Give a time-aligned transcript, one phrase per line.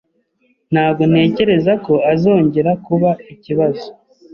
[0.73, 3.87] Ntabwo ntekereza ko azongera kuba ikibazo.